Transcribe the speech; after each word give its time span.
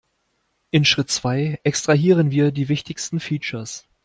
In 0.71 0.83
Schritt 0.83 1.11
zwei 1.11 1.59
extrahieren 1.63 2.31
wir 2.31 2.51
die 2.51 2.69
wichtigsten 2.69 3.19
Features. 3.19 3.87